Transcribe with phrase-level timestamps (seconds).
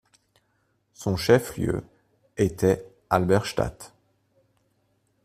[0.95, 1.83] Son chef-lieu
[2.35, 3.93] était Halberstadt.